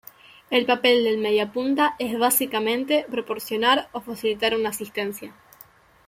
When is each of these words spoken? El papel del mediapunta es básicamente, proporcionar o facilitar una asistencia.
El 0.49 0.65
papel 0.65 1.03
del 1.03 1.19
mediapunta 1.19 1.93
es 1.99 2.17
básicamente, 2.17 3.05
proporcionar 3.11 3.87
o 3.91 4.01
facilitar 4.01 4.55
una 4.55 4.69
asistencia. 4.69 5.31